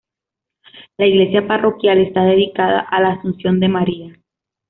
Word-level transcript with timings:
La 0.97 1.05
iglesia 1.05 1.47
parroquial 1.47 1.99
está 1.99 2.23
dedicada 2.23 2.79
a 2.79 2.99
la 3.01 3.11
Asunción 3.11 3.59
de 3.59 3.67
María. 3.67 4.17